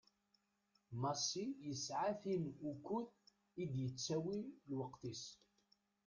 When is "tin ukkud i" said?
2.23-3.63